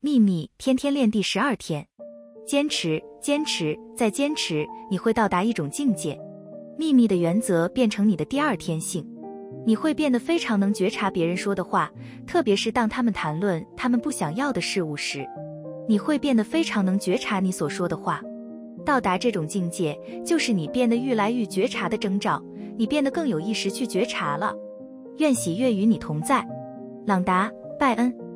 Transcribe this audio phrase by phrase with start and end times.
[0.00, 1.84] 秘密天天练第十二天。
[2.46, 6.16] 坚持坚持再坚持你会到达一种境界。
[6.78, 9.04] 秘密的原则变成你的第二天性。
[9.66, 11.90] 你会变得非常能觉察别人说的话
[12.28, 15.26] 特别是当他们谈论他们不想要的事物时。
[15.88, 18.22] 你会变得非常能觉察你所说的话。
[18.86, 22.40] 到达这种境界就是你变得愈来愈觉察的征兆。
[22.76, 24.54] 你变得更有意识去觉察了。
[25.16, 26.46] 愿喜悦与你同在。
[27.04, 28.27] 朗达拜恩。